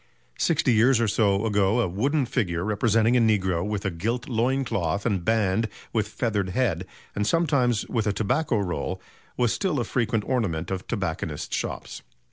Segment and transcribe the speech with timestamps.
[0.39, 4.65] Sixty years or so ago a wooden figure, representing a negro with a gilt loin
[4.65, 8.99] cloth and band with feathered head, and sometimes with a tobacco roll,
[9.37, 12.01] was still a frequent ornament of tobacconists' shops.